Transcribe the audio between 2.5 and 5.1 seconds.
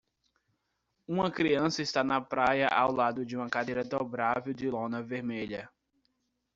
ao lado de uma cadeira dobrável de lona